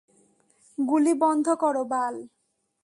গুলি 0.77 1.13
বন্ধ 1.21 1.47
কর, 1.61 1.75
বাল! 1.91 2.15